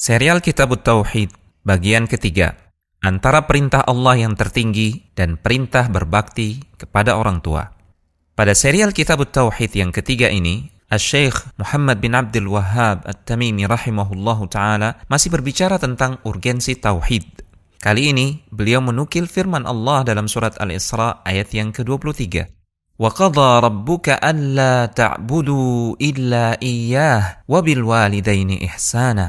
[0.00, 1.28] Serial Kitab Tauhid,
[1.60, 2.56] bagian ketiga.
[3.04, 7.68] Antara perintah Allah yang tertinggi dan perintah berbakti kepada orang tua.
[8.32, 15.04] Pada serial Kitab Tauhid yang ketiga ini, Al-Syeikh Muhammad bin Abdul Wahhab At-Tamimi rahimahullahu ta'ala
[15.12, 17.44] masih berbicara tentang urgensi Tauhid.
[17.76, 22.48] Kali ini, beliau menukil firman Allah dalam surat Al-Isra ayat yang ke-23.
[23.00, 29.26] وَقَضَى رَبُّكَ أَلَّا تَعْبُدُوا إِلَّا إِيَّاهُ وَبِالْوَالِدَيْنِ إِحْسَانًا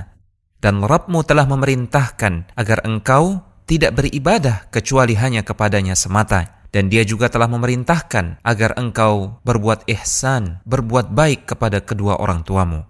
[0.67, 3.39] dan Rabbmu telah memerintahkan agar engkau
[3.71, 6.67] tidak beribadah kecuali hanya kepadanya semata.
[6.75, 12.83] Dan dia juga telah memerintahkan agar engkau berbuat ihsan, berbuat baik kepada kedua orang tuamu.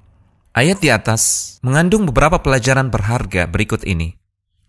[0.57, 4.17] Ayat di atas mengandung beberapa pelajaran berharga berikut ini.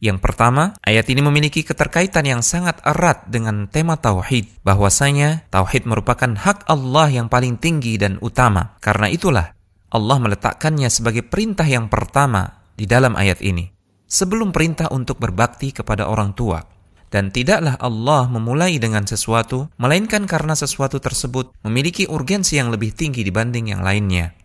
[0.03, 6.35] Yang pertama, ayat ini memiliki keterkaitan yang sangat erat dengan tema tauhid, bahwasanya tauhid merupakan
[6.35, 8.75] hak Allah yang paling tinggi dan utama.
[8.83, 9.55] Karena itulah
[9.95, 13.65] Allah meletakkannya sebagai perintah yang pertama di dalam ayat ini,
[14.05, 16.61] sebelum perintah untuk berbakti kepada orang tua.
[17.07, 23.23] Dan tidaklah Allah memulai dengan sesuatu, melainkan karena sesuatu tersebut memiliki urgensi yang lebih tinggi
[23.23, 24.35] dibanding yang lainnya.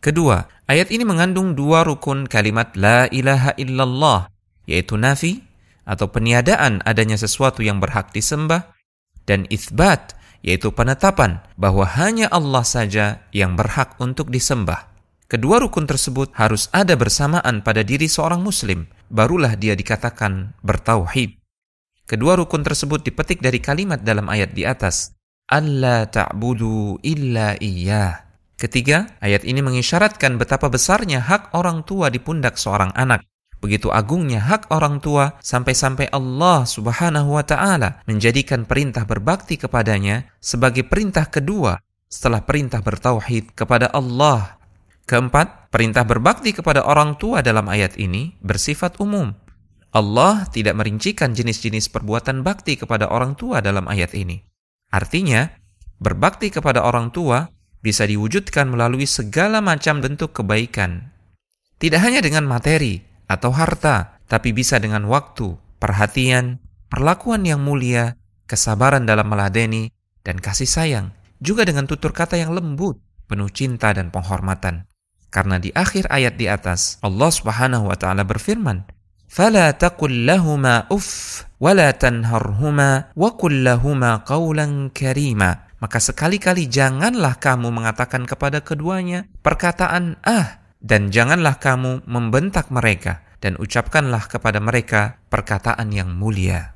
[0.00, 4.30] Kedua, ayat ini mengandung dua rukun kalimat La ilaha illallah
[4.68, 5.44] yaitu nafi
[5.88, 8.72] atau peniadaan adanya sesuatu yang berhak disembah
[9.28, 14.87] dan itsbat yaitu penetapan bahwa hanya Allah saja yang berhak untuk disembah.
[15.28, 21.36] Kedua rukun tersebut harus ada bersamaan pada diri seorang muslim, barulah dia dikatakan bertauhid.
[22.08, 25.12] Kedua rukun tersebut dipetik dari kalimat dalam ayat di atas,
[25.52, 28.24] Allah ta'budu illa iyyah.
[28.56, 33.20] Ketiga, ayat ini mengisyaratkan betapa besarnya hak orang tua di pundak seorang anak.
[33.60, 40.88] Begitu agungnya hak orang tua sampai-sampai Allah Subhanahu wa taala menjadikan perintah berbakti kepadanya sebagai
[40.88, 41.76] perintah kedua
[42.08, 44.57] setelah perintah bertauhid kepada Allah.
[45.08, 49.32] Keempat, perintah berbakti kepada orang tua dalam ayat ini bersifat umum.
[49.96, 54.44] Allah tidak merincikan jenis-jenis perbuatan bakti kepada orang tua dalam ayat ini.
[54.92, 55.48] Artinya,
[55.96, 57.48] berbakti kepada orang tua
[57.80, 61.08] bisa diwujudkan melalui segala macam bentuk kebaikan.
[61.80, 66.60] Tidak hanya dengan materi, atau harta, tapi bisa dengan waktu, perhatian,
[66.92, 69.88] perlakuan yang mulia, kesabaran dalam meladeni,
[70.20, 74.87] dan kasih sayang, juga dengan tutur kata yang lembut, penuh cinta dan penghormatan.
[75.28, 78.88] Karena di akhir ayat di atas, Allah Subhanahu wa taala berfirman,
[79.28, 87.38] "Fala taqul lahumā uff wa la tanharhuma wa qul lahumā qawlan karīma." Maka sekali-kali janganlah
[87.38, 95.22] kamu mengatakan kepada keduanya perkataan ah dan janganlah kamu membentak mereka dan ucapkanlah kepada mereka
[95.30, 96.74] perkataan yang mulia.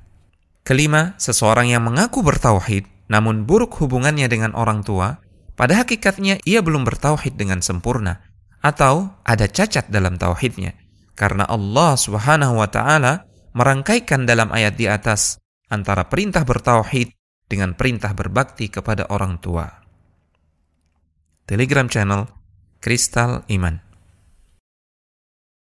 [0.63, 5.19] Kelima, seseorang yang mengaku bertauhid namun buruk hubungannya dengan orang tua,
[5.59, 8.32] pada hakikatnya ia belum bertauhid dengan sempurna
[8.63, 10.79] atau ada cacat dalam tauhidnya.
[11.13, 15.37] Karena Allah Subhanahu wa taala merangkaikan dalam ayat di atas
[15.69, 17.13] antara perintah bertauhid
[17.45, 19.69] dengan perintah berbakti kepada orang tua.
[21.45, 22.31] Telegram channel
[22.81, 23.92] Kristal Iman